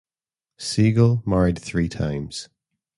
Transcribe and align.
Siegel 0.57 1.21
married 1.27 1.59
three 1.59 1.87
times. 1.87 2.49